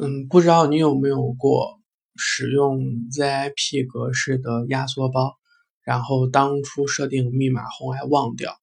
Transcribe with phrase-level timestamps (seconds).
[0.00, 1.80] 嗯，不知道你有没有过
[2.14, 2.78] 使用
[3.10, 5.36] ZIP 格式的压缩包，
[5.84, 8.56] 然后当初设定密码后还忘掉，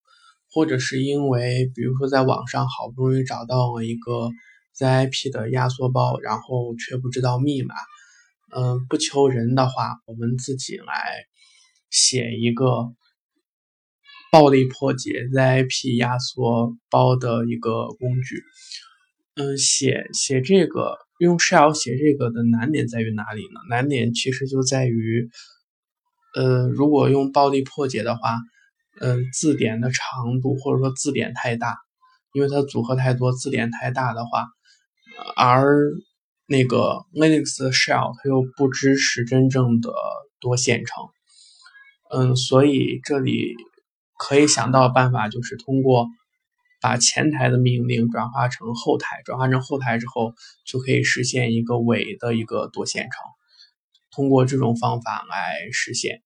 [0.50, 4.30] 或者是因为比如说在网上好不容易找到了一个
[4.78, 7.76] ZIP 的压缩包，然后却不知道密码。
[8.56, 11.26] 嗯，不求人的话，我们自己来
[11.90, 12.94] 写一个
[14.32, 18.42] 暴力破解 ZIP 压缩包的一个工具。
[19.36, 21.05] 嗯，写写这个。
[21.18, 23.60] 用 shell 写这个的难点在于哪里呢？
[23.70, 25.30] 难点其实就在于，
[26.36, 28.38] 呃，如果用暴力破解的话，
[29.00, 31.78] 呃，字典的长度或者说字典太大，
[32.34, 34.46] 因为它组合太多，字典太大的话，
[35.38, 35.92] 而
[36.48, 39.94] 那个 Linux shell 它又不支持真正的
[40.42, 41.04] 多线程，
[42.12, 43.56] 嗯，所以这里
[44.18, 46.08] 可以想到的办法就是通过。
[46.86, 50.36] 把前台的命令转化成后台，转化成后台之后，
[50.68, 53.12] 就可以实现一个伪的一个多线程。
[54.12, 56.22] 通过这种方法来实现。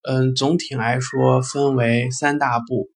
[0.00, 2.88] 嗯，总体来说分为三大步。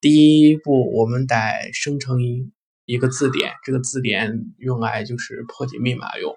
[0.00, 1.36] 第一步，我们得
[1.72, 2.50] 生成一
[2.84, 6.34] 一个字典，这个字典用来就是破解密码用。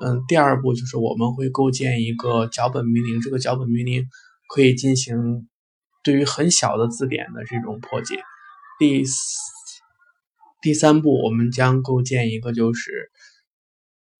[0.00, 4.04] 嗯，第二步就是我们会构建一个脚本命令，这个脚本命令
[4.54, 5.48] 可以进行
[6.04, 8.22] 对于很小的字典的这种破解。
[8.78, 9.04] 第
[10.60, 13.10] 第三步，我们将构建一个，就是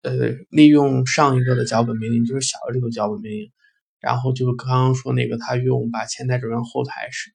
[0.03, 0.13] 呃，
[0.51, 3.53] 利用上一个的脚本命令，就是小的这个脚本命令，
[4.01, 7.31] 然后就刚刚说那个，他用把前台转成后台是，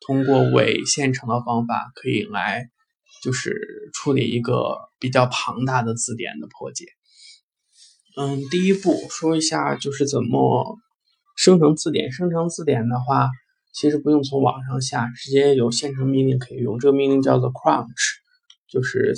[0.00, 2.68] 通过伪线程的方法，可以来
[3.22, 6.86] 就是处理一个比较庞大的字典的破解。
[8.16, 10.78] 嗯，第一步说一下，就是怎么
[11.36, 12.10] 生成字典。
[12.12, 13.28] 生成字典的话。
[13.72, 16.78] 其实不用从网上下，直接有现成命令可以用。
[16.78, 18.18] 这个命令叫做 crunch，
[18.68, 19.14] 就是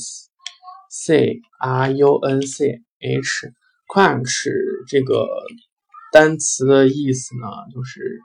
[0.90, 3.52] c r u n c h。
[3.86, 4.48] crunch
[4.88, 5.28] 这个
[6.12, 8.20] 单词的意思呢，就是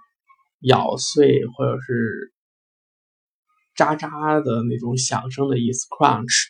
[0.61, 2.31] 咬碎或者是
[3.75, 5.87] 渣渣的那种响声的意思。
[5.87, 6.47] crunch，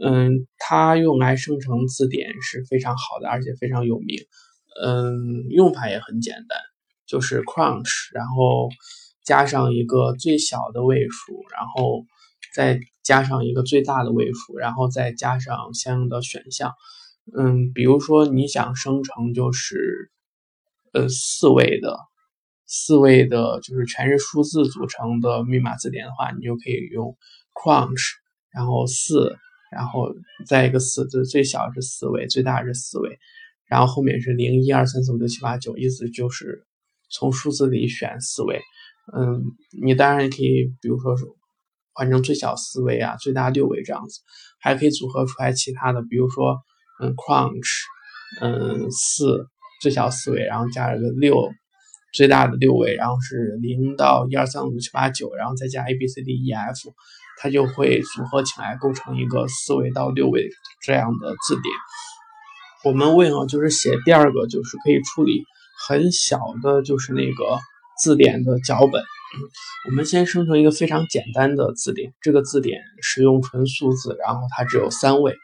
[0.00, 4.18] 嗯，它用来生成字典是非常好的，而且非常有名。
[4.82, 6.58] 嗯，用法也很简单。
[7.08, 8.68] 就是 crunch，然后
[9.24, 12.04] 加上一个最小的位数，然后
[12.54, 16.74] 再加上一个最大的位数，然后再加上相应的选项。
[17.36, 20.12] 嗯，比如说你想生成就是
[20.92, 21.98] 呃四位的，
[22.66, 27.16] 四位的就是全是数字组成的密码字典的话，你就可以用
[27.54, 28.02] crunch，
[28.50, 29.34] 然后四，
[29.72, 30.14] 然后
[30.46, 33.18] 再一个四字，最小是四位，最大是四位，
[33.66, 36.67] 然后后面是零一二三四五六七八九，意思就是。
[37.10, 38.60] 从数字里选四位，
[39.16, 39.42] 嗯，
[39.82, 41.16] 你当然也可以，比如说
[41.94, 44.20] 换成最小四位啊，最大六位这样子，
[44.60, 46.58] 还可以组合出来其他的，比如说，
[47.02, 47.68] 嗯，crunch，
[48.40, 49.46] 嗯，四
[49.80, 51.50] 最小四位，然后加了个六，
[52.12, 56.94] 最大的六位，然后是零到一二三五六七八九，然后再加 a b c d e f，
[57.40, 60.48] 它就会组合起来构成一个四位到六位
[60.82, 61.74] 这样的字典。
[62.84, 65.44] 我们为了就是写第二个，就是可以处理。
[65.86, 67.58] 很小的，就是那个
[68.00, 69.02] 字典的脚本。
[69.88, 75.36] 我们先生成一个非常简单的字典，这个字典使用纯数字，然后它只有三位。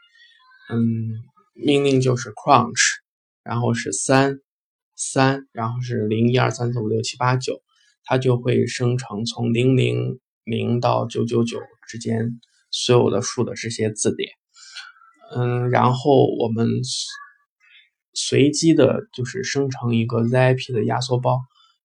[0.70, 1.22] 嗯，
[1.54, 2.80] 命令就是 crunch，
[3.42, 4.38] 然后是三
[4.96, 7.60] 三，然后是零一二三四五六七八九，
[8.04, 12.40] 它就会生成从零零零到九九九之间
[12.70, 14.30] 所有的数的这些字典。
[15.36, 16.68] 嗯，然后我们。
[18.14, 21.40] 随机的，就是生成一个 ZIP 的压缩包，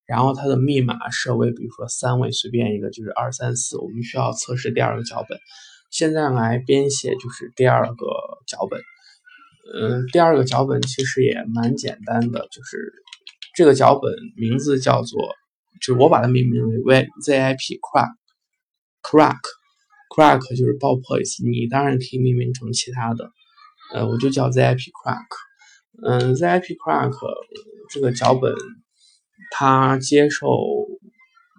[0.06, 3.78] 然后它的密码设为，比如说三位，随便一个，就是二三四。
[3.78, 5.39] 我们需要测试第二个脚本，
[5.89, 8.06] 现在来编写就是第二个
[8.47, 8.79] 脚本。
[9.73, 12.91] 嗯，第二个脚本其实也蛮简单的，就是
[13.56, 15.19] 这个脚本名字叫做，
[15.81, 17.79] 就是我把它命名为 ZIP
[19.03, 21.44] Crack，Crack，Crack 就是爆破意思。
[21.48, 23.31] 你当然可以命名成其他的，
[23.94, 25.49] 呃，我就叫 ZIP Crack。
[26.01, 27.12] 嗯，ZIP Crack
[27.90, 28.54] 这个脚本，
[29.51, 30.48] 它接受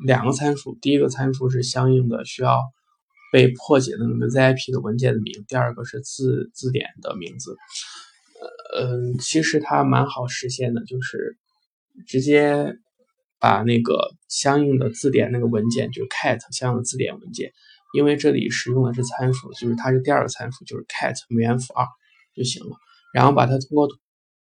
[0.07, 2.59] 两个参数，第一个参数是相应的需要
[3.33, 7.55] 被破解的那个 ZIP 的文件的名，第二个是字字典的名字。
[8.75, 11.37] 嗯，其实它蛮好实现的，就是
[12.07, 12.79] 直接
[13.39, 17.53] 把那个相应的字典那个文件，就是 cat 相应的字典文件，
[17.93, 21.85] 因为这里使用的是参数，就是它是第二个参数，就是 cat 元符二
[22.35, 22.77] 就行了，
[23.13, 23.87] 然后把它通过。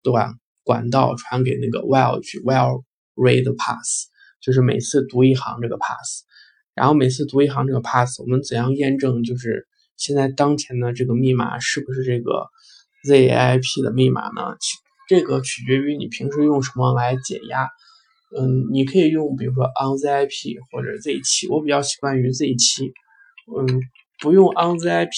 [0.06, 2.84] 段管道传给那个 while 去 while
[3.16, 4.06] read pass，
[4.40, 6.22] 就是每次读一行这个 pass，
[6.74, 9.66] 然后每次读一行这个 pass，我们怎样验证就是
[9.96, 12.46] 现在当前的这个密码是不是这个
[13.04, 14.56] zip 的密码呢？
[15.08, 17.68] 这个取决于你平时用什么来解压。
[18.36, 22.92] 嗯，你可以用比如说 onzip 或者 z7，我比较习惯于 z7。
[23.56, 23.80] 嗯，
[24.20, 25.08] 不用 onzip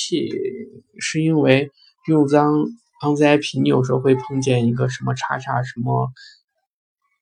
[1.01, 1.71] 是因为
[2.07, 2.53] 用脏
[3.01, 6.11] onzip 你有时候会碰见一个什么叉叉什么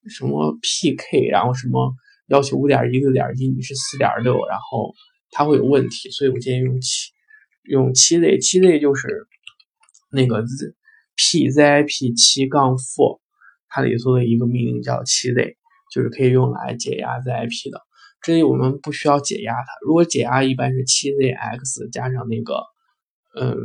[0.08, 1.92] 什么 pk，然后什么
[2.28, 4.94] 要求五点一六点一，你是四点六，然后
[5.30, 7.12] 它会有问题，所以我建议用七
[7.64, 9.26] 用七 z，七 z 就是
[10.10, 10.44] 那个
[11.16, 13.20] pzip 七杠 for，
[13.68, 15.56] 它里头的一个命令叫七 z，
[15.92, 17.82] 就是可以用来解压 zip 的。
[18.22, 22.54] 这里我们不需要解压它，如果解压一般是七 zx 加上那个
[23.38, 23.56] 嗯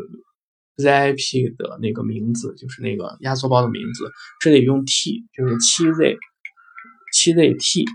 [0.82, 4.12] zip 的那个名字，就是那个压缩包的名字。
[4.40, 6.18] 这里用 t 就是七 z
[7.14, 7.86] 七 z t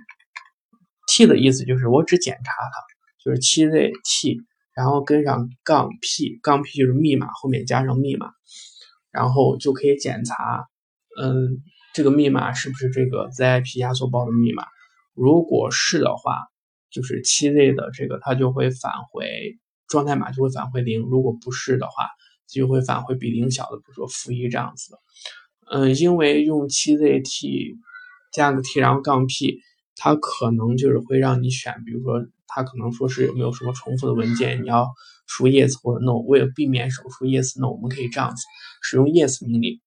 [1.09, 4.41] t 的意思就是我只检查它，就是七 z t，
[4.75, 8.31] 然后跟上杠 p 杠 p 就是密码后面加上密码。
[9.13, 10.67] 然后就可以检查，
[11.19, 11.63] 嗯，
[11.95, 14.63] 这个密码是不是这个 zip 压缩包的密码？
[15.15, 16.37] 如果是的话，
[16.91, 19.57] 就是七 z 的这个它就会返回
[19.89, 22.11] 状态码就会返回零；如果不是的话，
[22.49, 24.99] 就会返回比零小的，比如说负一这样子的。
[25.71, 27.75] 嗯，因为用七 z t
[28.33, 29.59] 加个 t 然后杠 p，
[29.97, 34.89] 它可能就是会让你选，比如说它可能说是有没有什么重复的文件，你要
[35.27, 36.19] 输 yes 或者 no。
[36.19, 38.45] 为了避免手输 yes no，我们可以这样子。
[38.83, 39.81] 使用 yes 命令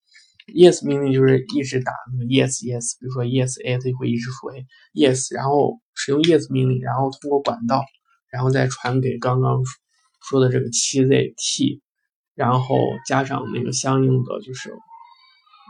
[0.54, 7.82] ，yes 命令就是一直打那个 yes yes，比如说 yes a 会一直输 a yes，然后使用 yes 命令，然后通过管道，
[8.30, 9.62] 然后再传给刚刚
[10.28, 11.80] 说的这个七 z t，
[12.34, 14.72] 然后加上那个相应的就是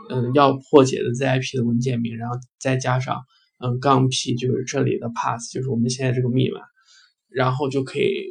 [0.09, 3.23] 嗯要破解的 zip 的文件名，然后再加上
[3.59, 6.61] 嗯杠 p 就是这里的 pass，就是我们现在这个密码，
[7.29, 8.25] 然后就可以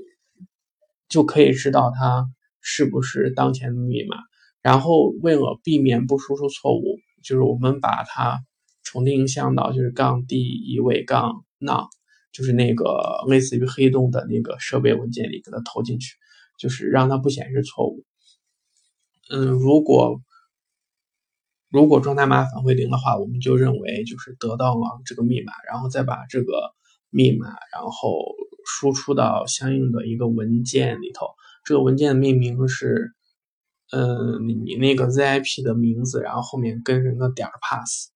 [1.09, 2.27] 就可以知道它
[2.61, 4.17] 是不是当前的密码。
[4.63, 8.41] 然后为了避免不输出错误，就是我们把它
[8.83, 11.89] 重定向到就是杠第一位杠 none，
[12.31, 16.15] 就是那个类似于黑洞的那个设备文件里给它投进去，
[16.59, 18.05] 就是让它不显示错误。
[19.31, 20.21] 嗯，如果
[21.71, 26.75] 如果状态码返回零的话，我们就认为就是得到了这个密码，然后再把这个
[27.11, 28.13] 密码然后
[28.67, 31.29] 输出到相应的一个文件里头。
[31.65, 33.15] 这个文件的命名是。
[33.93, 38.11] 嗯，你那个 zip 的名字，然后后面跟上个点 pass，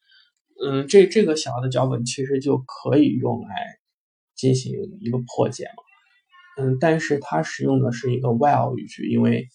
[0.62, 3.80] 嗯，这这个小的脚本其实就可以用来
[4.36, 9.48] 进行一个破解嘛，嗯，但是它使用的是一个 while 语句，因为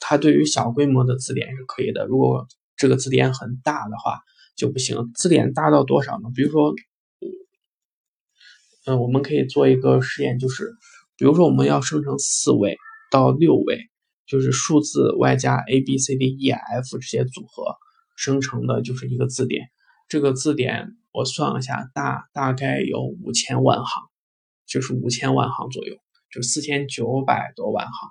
[0.00, 4.18] 它对于小规模的字典是可以的，如果这个字典很大的话
[4.56, 5.12] 就不行。
[5.14, 6.30] 字典大到多少呢？
[6.34, 6.74] 比如说，
[8.86, 10.72] 嗯，我们可以做一个实验，就是
[11.16, 12.76] 比如说我们要生成四位
[13.12, 13.86] 到六位。
[14.26, 17.74] 就是数字外加 a b c d e f 这些组合
[18.14, 19.70] 生成的，就是一个字典。
[20.06, 24.04] 这个字典我算了一下，大大概有五千万行，
[24.68, 25.96] 就是五千万行左右，
[26.30, 28.08] 就四千九百多万行，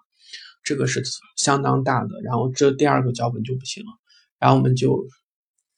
[0.64, 1.04] 这个是
[1.36, 2.22] 相当大的。
[2.24, 3.92] 然后这第二个脚本就不行了，
[4.40, 5.06] 然后我们就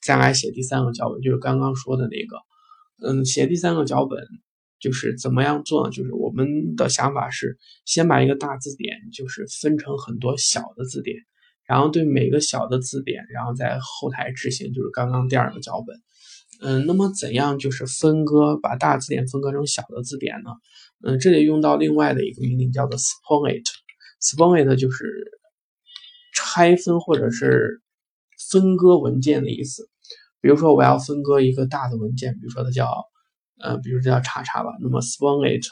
[0.02, 2.36] 再来写第三个脚本，就是刚刚说的那个，
[3.02, 4.18] 嗯，写第三个脚本。
[4.82, 5.92] 就是怎么样做呢？
[5.92, 11.18] 就是我们的想法是，先把一个大字典就是分成很多小的字典，
[11.64, 15.96] 然后对每个小的字典，然后在后台执行，就是刚刚第二个脚本。
[16.60, 20.50] 嗯，那么怎样就是分割，把大字典分割成小的字典呢？
[21.04, 23.62] 嗯，这里用到另外的一个命令叫做 split。
[24.22, 25.04] Split 就是
[26.34, 27.82] 拆分或者是
[28.50, 29.88] 分割文件的意思。
[30.40, 32.88] 比如说我要分割一个大的文件，比如说它叫。
[33.60, 35.62] 呃，比如这叫叉叉吧，那么 split，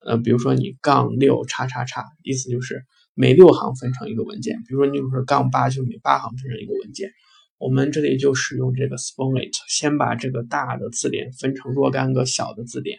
[0.00, 4.58] 呃，比如说你杠六叉叉叉，意思就是每六行分成一个文件。
[4.68, 7.10] 比如说你比如说杠八，就每八行分成一个文件。
[7.56, 12.98] 我们这里就使用这个 split，先把这个大的字典分成若干个小的字典，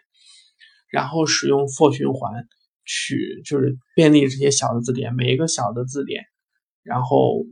[0.89, 2.47] 然后使用 for 循环
[2.87, 6.23] 取，就是便利这些小的字典，每一个小的字典，
[6.81, 7.45] 然后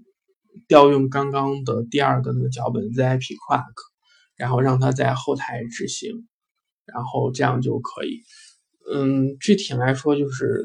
[0.68, 3.66] 调用刚刚的第二个那个脚本 zip crack，
[4.36, 6.28] 然后让它在后台执行。
[6.88, 8.22] 然后这样就可以，
[8.94, 10.62] 嗯，具体来说就是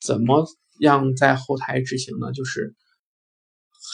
[0.00, 0.44] 怎么
[0.80, 2.32] 样在后台执行呢？
[2.32, 2.74] 就是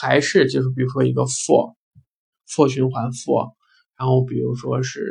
[0.01, 1.75] 还是就是比如说一个 for
[2.47, 3.53] for 循环 for，
[3.95, 5.05] 然后比如说是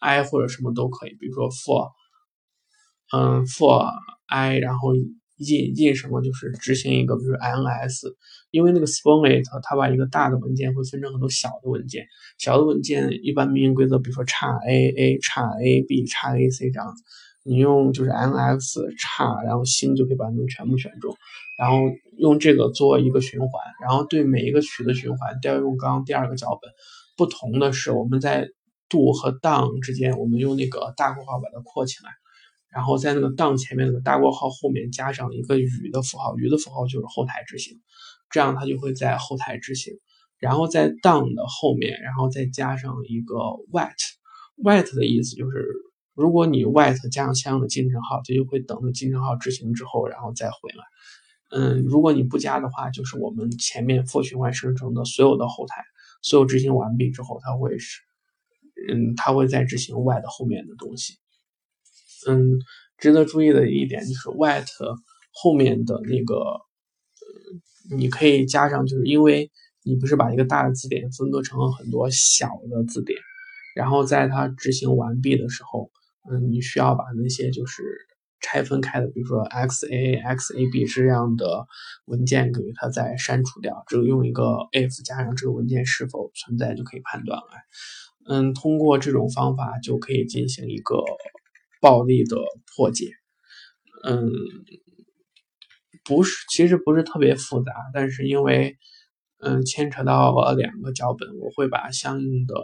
[0.00, 1.90] i 或者什么都可以，比如说 for，
[3.12, 3.88] 嗯 for
[4.26, 4.90] i，然后。
[5.42, 8.14] 印印什么就是执行一个，比如 ins，
[8.50, 12.04] 因为那个 split 它把一个大的文件会分成很多小的文件，
[12.36, 17.02] 小的文件一般命令规则，比如说叉 a a 叉 a b 叉 a c 这样子，
[17.42, 21.16] 你用就是 NX 叉，然后星就可以把它们全部选中，
[21.58, 21.78] 然后
[22.18, 23.48] 用这个做一个循环，
[23.80, 26.70] 然后对每一个曲的循环都要用刚刚第二个脚本。
[27.16, 28.46] 不同的是，我们在
[28.90, 32.10] do 和 down 之间，我们用那个大括号把它括起来，
[32.72, 37.80] 然后在那个 down 前面那个大括号后面加上一个雨的符号，雨的符号就是后台执行，
[38.30, 39.94] 这样它就会在后台执行。
[40.38, 43.34] 然后在 down 的后面，然后再加上一个
[43.72, 45.66] wait，wait 的意思就是，
[46.14, 50.84] 如果你 wait 加上相应的进程号，它就会等着进程号执行之后，然后再回来。
[51.50, 55.82] 嗯，如果你不加的话，就是我们前面 for 循环生成的所有的后台，
[56.22, 58.00] 所有执行完毕之后，它会是，
[58.88, 61.18] 嗯，它会在执行 wait 后面的东西。
[62.28, 62.58] 嗯，
[62.98, 64.66] 值得注意的一点就是 wait
[65.32, 66.60] 后面的那个，
[67.96, 69.50] 你可以加上，就是因为。
[69.82, 73.18] 你不是把一个大的字典分割成了很多小的字典，
[73.74, 75.90] 然后在它执行完毕的时候，
[76.30, 77.82] 嗯，你需要把那些就是
[78.42, 81.66] 拆分开的，比如说 x a x a b 这样的
[82.04, 83.82] 文件给它再删除掉。
[83.86, 87.46] 只用一个 if 加上这个文件是否存在就可以判断了。
[88.28, 90.96] 嗯，通过这种方法就可以进行一个
[91.80, 92.36] 暴力的
[92.76, 93.06] 破解。
[94.04, 94.30] 嗯，
[96.04, 98.76] 不是，其实不是特别复杂，但是因为。
[99.42, 102.54] 嗯，牵扯到了两个脚本，我会把相应的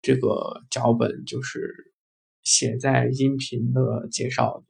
[0.00, 1.92] 这个脚本就是
[2.42, 4.69] 写在音频的介绍里